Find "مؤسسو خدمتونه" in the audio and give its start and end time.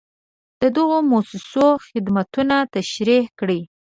1.11-2.55